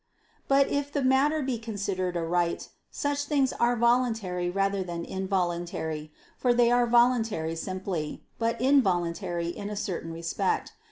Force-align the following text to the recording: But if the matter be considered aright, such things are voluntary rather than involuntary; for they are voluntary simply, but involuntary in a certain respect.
But 0.47 0.67
if 0.67 0.91
the 0.91 1.03
matter 1.03 1.43
be 1.43 1.59
considered 1.59 2.17
aright, 2.17 2.69
such 2.89 3.25
things 3.25 3.53
are 3.53 3.75
voluntary 3.75 4.49
rather 4.49 4.81
than 4.81 5.05
involuntary; 5.05 6.11
for 6.39 6.55
they 6.55 6.71
are 6.71 6.87
voluntary 6.87 7.53
simply, 7.55 8.23
but 8.39 8.59
involuntary 8.59 9.49
in 9.49 9.69
a 9.69 9.75
certain 9.75 10.11
respect. 10.11 10.71